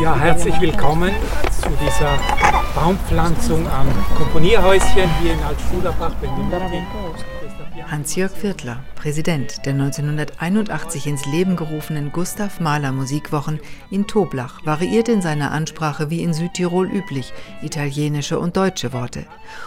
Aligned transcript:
Ja, 0.00 0.18
herzlich 0.18 0.58
willkommen 0.58 1.12
zu 1.50 1.68
dieser 1.68 2.18
Baumpflanzung 2.74 3.66
am 3.68 3.86
Komponierhäuschen 4.16 5.10
hier 5.20 5.34
in 5.34 5.42
Altschulabach 5.42 6.14
Hans-Jörg 7.90 8.32
Viertler, 8.32 8.80
Präsident 8.94 9.66
der 9.66 9.74
1981 9.74 11.06
ins 11.06 11.26
Leben 11.26 11.56
gerufenen 11.56 12.10
Gustav 12.10 12.58
Mahler 12.58 12.92
Musikwochen 12.92 13.60
in 13.90 14.06
Toblach, 14.06 14.64
variiert 14.64 15.10
in 15.10 15.20
seiner 15.20 15.50
Ansprache 15.50 16.08
wie 16.08 16.22
in 16.22 16.32
Südtirol 16.32 16.90
üblich 16.90 17.34
italienische 17.62 18.38
und 18.38 18.56
deutsche 18.56 18.94
Worte. 18.94 19.26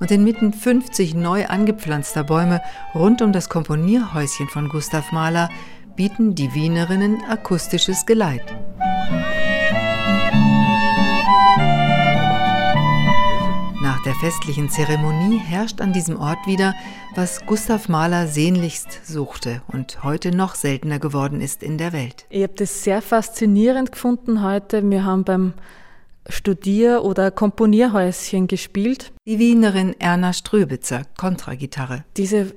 Und 0.00 0.10
inmitten 0.10 0.54
50 0.54 1.14
neu 1.14 1.46
angepflanzter 1.46 2.24
Bäume 2.24 2.62
rund 2.94 3.20
um 3.20 3.32
das 3.32 3.50
Komponierhäuschen 3.50 4.48
von 4.48 4.70
Gustav 4.70 5.12
Mahler 5.12 5.50
bieten 5.96 6.34
die 6.34 6.52
Wienerinnen 6.52 7.22
akustisches 7.28 8.04
Geleit. 8.04 8.44
Nach 13.82 14.02
der 14.04 14.14
festlichen 14.20 14.68
Zeremonie 14.68 15.38
herrscht 15.38 15.80
an 15.80 15.94
diesem 15.94 16.18
Ort 16.20 16.46
wieder, 16.46 16.74
was 17.14 17.46
Gustav 17.46 17.88
Mahler 17.88 18.26
sehnlichst 18.26 19.06
suchte 19.06 19.62
und 19.68 20.04
heute 20.04 20.36
noch 20.36 20.54
seltener 20.54 20.98
geworden 20.98 21.40
ist 21.40 21.62
in 21.62 21.78
der 21.78 21.94
Welt. 21.94 22.26
Ich 22.28 22.42
habe 22.42 22.54
das 22.54 22.84
sehr 22.84 23.00
faszinierend 23.00 23.92
gefunden 23.92 24.42
heute. 24.42 24.88
Wir 24.88 25.04
haben 25.04 25.24
beim 25.24 25.54
Studier- 26.28 27.04
oder 27.04 27.30
Komponierhäuschen 27.30 28.48
gespielt. 28.48 29.12
Die 29.26 29.38
Wienerin 29.38 29.94
Erna 29.98 30.34
Ströbitzer, 30.34 31.02
Kontragitarre. 31.16 32.04
Diese 32.16 32.52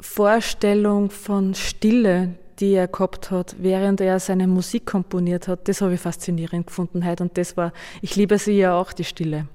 Vorstellung 0.00 1.10
von 1.10 1.54
Stille, 1.54 2.34
die 2.60 2.72
er 2.72 2.88
gehabt 2.88 3.30
hat, 3.30 3.56
während 3.58 4.00
er 4.00 4.18
seine 4.20 4.46
Musik 4.46 4.86
komponiert 4.86 5.48
hat, 5.48 5.68
das 5.68 5.80
habe 5.80 5.94
ich 5.94 6.00
faszinierend 6.00 6.66
gefunden 6.66 7.04
heute. 7.04 7.22
Und 7.22 7.36
das 7.38 7.56
war, 7.56 7.72
ich 8.02 8.16
liebe 8.16 8.38
sie 8.38 8.58
ja 8.58 8.78
auch, 8.78 8.92
die 8.92 9.04
Stille. 9.04 9.46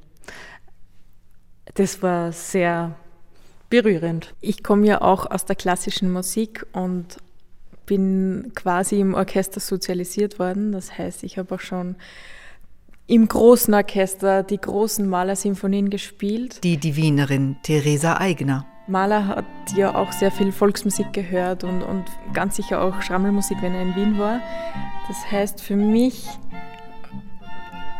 Das 1.74 2.02
war 2.02 2.32
sehr 2.32 2.96
berührend. 3.70 4.34
Ich 4.42 4.64
komme 4.64 4.86
ja 4.86 5.02
auch 5.02 5.30
aus 5.30 5.46
der 5.46 5.56
klassischen 5.56 6.12
Musik 6.12 6.66
und 6.74 7.18
bin 7.86 8.52
quasi 8.56 9.00
im 9.00 9.14
Orchester 9.14 9.60
sozialisiert 9.60 10.40
worden. 10.40 10.72
Das 10.72 10.98
heißt, 10.98 11.24
ich 11.24 11.38
habe 11.38 11.56
auch 11.56 11.60
schon 11.60 11.96
im 13.08 13.28
großen 13.28 13.74
Orchester 13.74 14.44
die 14.44 14.60
großen 14.60 15.08
Malersinfonien 15.08 15.90
gespielt. 15.90 16.64
Die 16.64 16.78
die 16.78 16.96
Wienerin 16.96 17.58
Theresa 17.64 18.18
Eigner. 18.18 18.66
Mahler 18.92 19.28
hat 19.28 19.46
ja 19.76 19.96
auch 19.96 20.12
sehr 20.12 20.32
viel 20.32 20.52
Volksmusik 20.52 21.14
gehört 21.14 21.64
und, 21.64 21.82
und 21.82 22.06
ganz 22.34 22.58
sicher 22.58 22.82
auch 22.82 23.02
Schrammelmusik, 23.02 23.58
wenn 23.62 23.74
er 23.74 23.82
in 23.82 23.96
Wien 23.96 24.20
war. 24.20 24.42
Das 25.08 25.32
heißt, 25.32 25.62
für 25.62 25.76
mich 25.76 26.28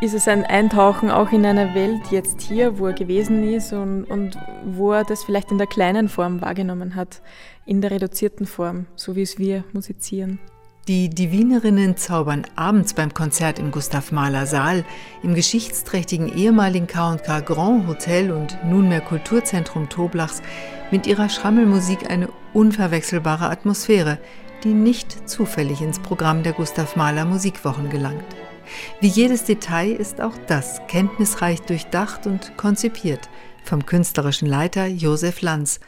ist 0.02 0.14
es 0.14 0.28
ein 0.28 0.44
Eintauchen 0.44 1.10
auch 1.10 1.32
in 1.32 1.46
eine 1.46 1.74
Welt 1.74 2.12
jetzt 2.12 2.42
hier, 2.42 2.78
wo 2.78 2.88
er 2.88 2.94
gewesen 2.94 3.44
ist 3.54 3.72
und, 3.72 4.04
und 4.04 4.38
wo 4.66 4.92
er 4.92 5.06
das 5.06 5.24
vielleicht 5.24 5.52
in 5.52 5.58
der 5.58 5.68
kleinen 5.68 6.10
Form 6.10 6.42
wahrgenommen 6.42 6.96
hat, 6.96 7.22
in 7.66 7.80
der 7.80 7.92
reduzierten 7.92 8.46
Form, 8.46 8.88
so 8.96 9.16
wie 9.16 9.22
es 9.22 9.38
wir 9.38 9.64
musizieren. 9.72 10.40
Die 10.88 11.10
Divinerinnen 11.10 11.96
zaubern 11.96 12.48
abends 12.56 12.96
beim 12.96 13.14
Konzert 13.14 13.60
im 13.60 13.70
Gustav 13.70 14.12
Mahler 14.12 14.48
Saal, 14.48 14.84
im 15.22 15.36
geschichtsträchtigen 15.36 16.36
ehemaligen 16.36 16.88
K&K 16.88 17.42
Grand 17.42 17.86
Hotel 17.86 18.32
und 18.32 18.58
nunmehr 18.66 19.02
Kulturzentrum 19.02 19.90
Toblachs 19.90 20.42
mit 20.90 21.06
ihrer 21.06 21.30
Schrammelmusik 21.30 22.10
eine 22.10 22.30
unverwechselbare 22.54 23.48
Atmosphäre, 23.48 24.18
die 24.64 24.74
nicht 24.74 25.30
zufällig 25.30 25.82
ins 25.82 26.00
Programm 26.00 26.42
der 26.42 26.54
Gustav 26.54 26.96
Mahler 26.96 27.26
Musikwochen 27.26 27.92
gelangt. 27.92 28.26
Wie 29.02 29.08
jedes 29.08 29.44
Detail 29.44 29.92
ist 29.92 30.20
auch 30.20 30.36
das 30.48 30.82
kenntnisreich 30.88 31.62
durchdacht 31.62 32.26
und 32.26 32.58
konzipiert 32.58 33.30
vom 33.64 33.86
künstlerischen 33.86 34.48
Leiter 34.48 34.88
Josef 34.88 35.42
Lanz, 35.42 35.80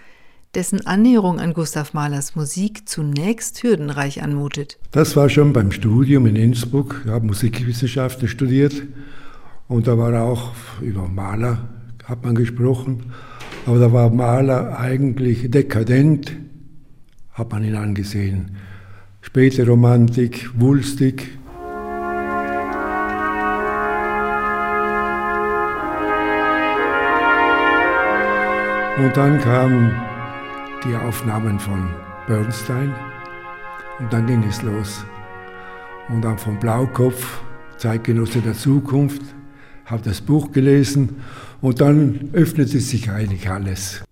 dessen 0.56 0.86
Annäherung 0.86 1.40
an 1.40 1.54
Gustav 1.54 1.94
Mahlers 1.94 2.36
Musik 2.36 2.88
zunächst 2.88 3.64
hürdenreich 3.64 4.22
anmutet. 4.22 4.78
Das 4.92 5.16
war 5.16 5.30
schon 5.30 5.54
beim 5.54 5.72
Studium 5.72 6.26
in 6.28 6.36
Innsbruck. 6.36 7.02
Ich 7.06 7.12
habe 7.12 7.26
Musikwissenschaften 7.26 8.28
studiert 8.28 8.84
und 9.68 9.88
da 9.88 9.98
war 9.98 10.22
auch 10.22 10.52
über 10.82 11.08
Mahler 11.08 11.70
hat 12.06 12.24
man 12.24 12.36
gesprochen. 12.36 13.14
Aber 13.66 13.80
da 13.80 13.94
war 13.94 14.10
Mahler 14.10 14.78
eigentlich 14.78 15.50
dekadent, 15.50 16.34
hat 17.32 17.52
man 17.52 17.64
ihn 17.64 17.76
angesehen. 17.76 18.58
Späte 19.22 19.66
Romantik, 19.66 20.50
wulstig. 20.60 21.40
Und 28.98 29.18
dann 29.18 29.40
kamen 29.40 29.92
die 30.86 30.96
Aufnahmen 30.96 31.60
von 31.60 31.90
Bernstein 32.28 32.94
und 34.00 34.12
dann 34.12 34.28
ging 34.28 34.44
es 34.44 34.62
los. 34.64 35.06
Und 36.10 36.24
dann 36.24 36.38
von 36.38 36.60
Blaukopf, 36.60 37.42
Zeitgenosse 37.78 38.42
der 38.42 38.54
Zukunft, 38.54 39.22
habe 39.86 40.02
das 40.04 40.20
Buch 40.20 40.52
gelesen 40.52 41.22
und 41.62 41.80
dann 41.80 42.30
öffnete 42.34 42.80
sich 42.80 43.10
eigentlich 43.10 43.50
alles. 43.50 44.04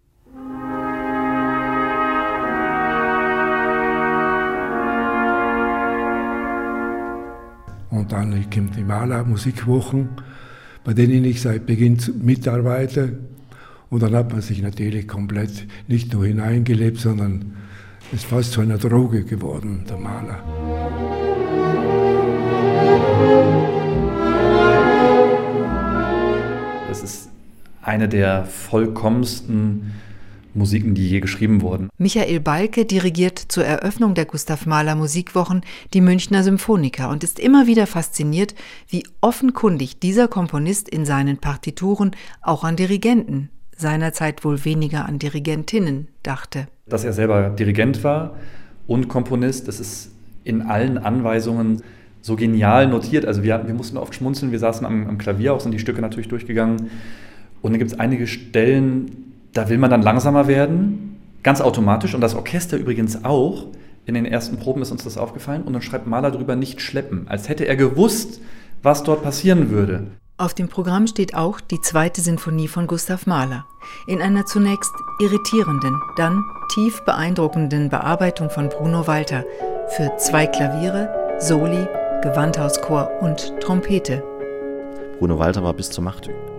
Und 7.90 8.12
dann 8.14 8.50
kommt 8.50 8.78
die 8.78 8.84
Maler 8.84 9.26
Musikwochen, 9.26 10.10
bei 10.86 10.94
denen 10.94 11.26
ich 11.26 11.42
seit 11.42 11.66
Beginn 11.66 11.98
mitarbeite. 12.22 13.20
Und 13.92 14.02
dann 14.04 14.16
hat 14.16 14.32
man 14.32 14.42
sich 14.42 14.62
natürlich 14.62 15.06
komplett 15.06 15.68
nicht 15.90 16.14
nur 16.14 16.26
hineingelebt, 16.26 16.98
sondern 16.98 17.58
es 18.08 18.20
ist 18.20 18.26
fast 18.26 18.54
zu 18.54 18.62
einer 18.62 18.78
Droge 18.78 19.26
geworden, 19.26 19.84
der 19.90 19.98
Maler. 19.98 20.42
Das 26.88 27.04
ist 27.04 27.30
eine 27.82 28.08
der 28.08 28.46
vollkommensten 28.46 29.92
Musiken, 30.54 30.96
die 30.96 31.10
je 31.10 31.20
geschrieben 31.20 31.62
wurden. 31.62 31.90
Michael 31.98 32.40
Balke 32.40 32.86
dirigiert 32.86 33.40
zur 33.40 33.66
Eröffnung 33.66 34.14
der 34.14 34.24
Gustav 34.24 34.66
Mahler 34.66 34.96
Musikwochen 34.96 35.64
die 35.94 36.00
Münchner 36.00 36.44
Symphoniker 36.44 37.10
und 37.10 37.26
ist 37.26 37.40
immer 37.40 37.68
wieder 37.68 37.88
fasziniert, 37.88 38.56
wie 38.88 39.04
offenkundig 39.20 40.00
dieser 40.00 40.30
Komponist 40.30 40.88
in 40.88 41.04
seinen 41.04 41.40
Partituren 41.40 42.12
auch 42.42 42.64
an 42.64 42.78
Dirigenten, 42.78 43.50
seinerzeit 43.82 44.46
wohl 44.46 44.64
weniger 44.64 45.06
an 45.06 45.20
Dirigentinnen, 45.20 46.08
dachte. 46.24 46.68
Dass 46.88 47.04
er 47.04 47.14
selber 47.14 47.50
Dirigent 47.50 48.04
war 48.04 48.36
und 48.88 49.10
Komponist, 49.10 49.68
das 49.68 49.80
ist 49.80 50.12
in 50.44 50.62
allen 50.62 50.98
Anweisungen 50.98 51.82
so 52.22 52.36
genial 52.36 52.88
notiert. 52.88 53.26
Also 53.26 53.44
wir, 53.44 53.64
wir 53.66 53.74
mussten 53.74 53.98
oft 53.98 54.16
schmunzeln, 54.16 54.52
wir 54.52 54.60
saßen 54.60 54.86
am, 54.86 55.08
am 55.08 55.18
Klavier, 55.18 55.54
auch 55.54 55.60
sind 55.60 55.72
die 55.72 55.80
Stücke 55.80 56.02
natürlich 56.02 56.30
durchgegangen. 56.30 56.90
Und 57.62 57.72
dann 57.72 57.80
gibt 57.80 57.92
es 57.92 58.00
einige 58.00 58.28
Stellen, 58.28 59.34
da 59.54 59.70
will 59.70 59.78
man 59.78 59.90
dann 59.90 60.02
langsamer 60.02 60.48
werden, 60.48 61.18
ganz 61.44 61.62
automatisch. 61.62 62.16
Und 62.16 62.22
das 62.22 62.36
Orchester 62.36 62.78
übrigens 62.78 63.24
auch. 63.26 63.68
In 64.06 64.16
den 64.16 64.26
ersten 64.26 64.58
Proben 64.58 64.82
ist 64.82 64.92
uns 64.92 65.04
das 65.04 65.18
aufgefallen. 65.18 65.62
Und 65.62 65.74
dann 65.74 65.82
schreibt 65.82 66.08
Mahler 66.08 66.32
drüber 66.32 66.56
nicht 66.56 66.82
schleppen, 66.82 67.28
als 67.28 67.50
hätte 67.50 67.68
er 67.68 67.76
gewusst, 67.76 68.42
was 68.82 69.04
dort 69.04 69.22
passieren 69.22 69.70
würde. 69.70 70.08
Auf 70.42 70.56
dem 70.56 70.70
Programm 70.70 71.06
steht 71.06 71.36
auch 71.36 71.62
die 71.62 71.82
zweite 71.82 72.20
Sinfonie 72.20 72.68
von 72.68 72.88
Gustav 72.88 73.28
Mahler. 73.28 73.68
In 74.08 74.24
einer 74.24 74.48
zunächst 74.48 74.92
irritierenden, 75.20 76.02
dann 76.18 76.44
tief 76.74 77.00
beeindruckenden 77.06 77.90
Bearbeitung 77.90 78.50
von 78.50 78.68
Bruno 78.70 79.06
Walter 79.06 79.46
für 79.90 80.12
zwei 80.18 80.48
Klaviere, 80.48 81.38
Soli, 81.38 81.86
Gewandhauschor 82.24 83.22
und 83.22 83.54
Trompete. 83.60 84.24
Bruno 85.20 85.38
Walter 85.38 85.64
war 85.64 85.76
bis 85.76 85.92
zur 85.92 86.04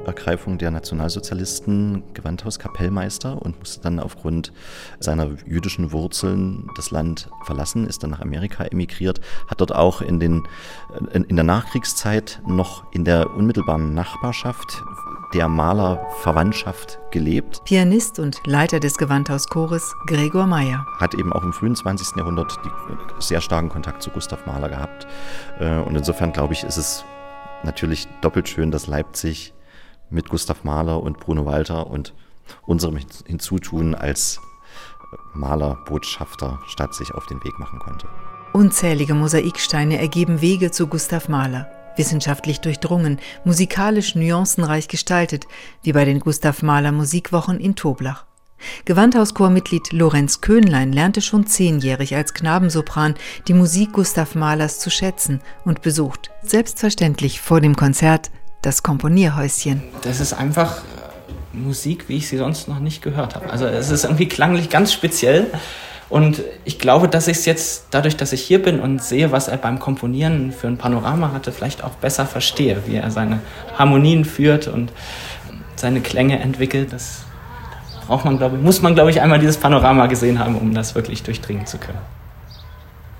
Machtergreifung 0.02 0.58
der 0.58 0.70
Nationalsozialisten 0.70 2.02
Gewandhauskapellmeister 2.12 3.40
und 3.40 3.58
musste 3.58 3.80
dann 3.82 4.00
aufgrund 4.00 4.52
seiner 4.98 5.30
jüdischen 5.46 5.92
Wurzeln 5.92 6.68
das 6.76 6.90
Land 6.90 7.28
verlassen, 7.44 7.86
ist 7.86 8.02
dann 8.02 8.10
nach 8.10 8.20
Amerika 8.20 8.64
emigriert, 8.64 9.20
hat 9.48 9.60
dort 9.60 9.74
auch 9.74 10.00
in, 10.00 10.18
den, 10.18 10.42
in 11.12 11.36
der 11.36 11.44
Nachkriegszeit 11.44 12.40
noch 12.46 12.84
in 12.92 13.04
der 13.04 13.30
unmittelbaren 13.30 13.94
Nachbarschaft 13.94 14.82
der 15.34 15.48
Malerverwandtschaft 15.48 16.98
gelebt. 17.10 17.64
Pianist 17.64 18.18
und 18.18 18.36
Leiter 18.44 18.80
des 18.80 18.98
Gewandhauschores 18.98 19.94
Gregor 20.06 20.46
Meyer. 20.46 20.84
Hat 20.98 21.14
eben 21.14 21.32
auch 21.32 21.42
im 21.42 21.52
frühen 21.52 21.74
20. 21.74 22.16
Jahrhundert 22.16 22.58
sehr 23.18 23.40
starken 23.40 23.70
Kontakt 23.70 24.02
zu 24.02 24.10
Gustav 24.10 24.44
Mahler 24.46 24.68
gehabt. 24.68 25.06
Äh, 25.58 25.78
und 25.78 25.96
insofern 25.96 26.32
glaube 26.32 26.52
ich, 26.52 26.64
ist 26.64 26.76
es 26.76 27.04
natürlich 27.62 28.08
doppelt 28.20 28.46
schön, 28.48 28.70
dass 28.70 28.88
Leipzig 28.88 29.54
mit 30.12 30.28
Gustav 30.28 30.64
Mahler 30.64 31.02
und 31.02 31.18
Bruno 31.18 31.46
Walter 31.46 31.88
und 31.88 32.14
unserem 32.66 32.98
Hinzutun 33.26 33.94
als 33.94 34.40
Malerbotschafter 35.34 36.60
Stadt 36.68 36.94
sich 36.94 37.12
auf 37.12 37.26
den 37.26 37.42
Weg 37.44 37.58
machen 37.58 37.78
konnte. 37.78 38.08
Unzählige 38.52 39.14
Mosaiksteine 39.14 39.98
ergeben 39.98 40.40
Wege 40.40 40.70
zu 40.70 40.86
Gustav 40.86 41.28
Mahler. 41.28 41.70
Wissenschaftlich 41.96 42.60
durchdrungen, 42.60 43.18
musikalisch 43.44 44.14
nuancenreich 44.14 44.88
gestaltet, 44.88 45.46
wie 45.82 45.92
bei 45.92 46.04
den 46.04 46.20
Gustav 46.20 46.62
Mahler 46.62 46.92
Musikwochen 46.92 47.60
in 47.60 47.76
Toblach. 47.76 48.24
Gewandhauschormitglied 48.84 49.92
Lorenz 49.92 50.40
Köhnlein 50.40 50.92
lernte 50.92 51.20
schon 51.20 51.46
zehnjährig 51.46 52.14
als 52.14 52.32
Knabensopran 52.32 53.14
die 53.48 53.54
Musik 53.54 53.92
Gustav 53.92 54.34
Mahlers 54.34 54.78
zu 54.78 54.88
schätzen 54.88 55.40
und 55.64 55.82
besucht, 55.82 56.30
selbstverständlich 56.42 57.40
vor 57.40 57.60
dem 57.60 57.76
Konzert, 57.76 58.30
das 58.62 58.82
Komponierhäuschen. 58.82 59.82
Das 60.02 60.20
ist 60.20 60.32
einfach 60.32 60.78
äh, 60.78 61.56
Musik, 61.56 62.08
wie 62.08 62.16
ich 62.16 62.28
sie 62.28 62.38
sonst 62.38 62.68
noch 62.68 62.78
nicht 62.78 63.02
gehört 63.02 63.34
habe. 63.34 63.50
Also 63.50 63.66
es 63.66 63.90
ist 63.90 64.04
irgendwie 64.04 64.28
klanglich 64.28 64.70
ganz 64.70 64.92
speziell. 64.92 65.48
Und 66.08 66.42
ich 66.64 66.78
glaube, 66.78 67.08
dass 67.08 67.26
ich 67.26 67.38
es 67.38 67.46
jetzt, 67.46 67.86
dadurch, 67.90 68.16
dass 68.16 68.32
ich 68.32 68.42
hier 68.42 68.62
bin 68.62 68.80
und 68.80 69.02
sehe, 69.02 69.32
was 69.32 69.48
er 69.48 69.56
beim 69.56 69.78
Komponieren 69.78 70.52
für 70.52 70.66
ein 70.66 70.76
Panorama 70.76 71.32
hatte, 71.32 71.52
vielleicht 71.52 71.82
auch 71.82 71.92
besser 71.92 72.26
verstehe, 72.26 72.82
wie 72.86 72.96
er 72.96 73.10
seine 73.10 73.40
Harmonien 73.78 74.24
führt 74.24 74.68
und 74.68 74.92
seine 75.74 76.00
Klänge 76.00 76.38
entwickelt. 76.38 76.92
Das 76.92 77.24
braucht 78.06 78.26
man, 78.26 78.36
glaube 78.36 78.56
ich, 78.56 78.62
muss 78.62 78.82
man, 78.82 78.94
glaube 78.94 79.10
ich, 79.10 79.22
einmal 79.22 79.38
dieses 79.38 79.56
Panorama 79.56 80.06
gesehen 80.06 80.38
haben, 80.38 80.56
um 80.56 80.74
das 80.74 80.94
wirklich 80.94 81.22
durchdringen 81.22 81.66
zu 81.66 81.78
können. 81.78 81.98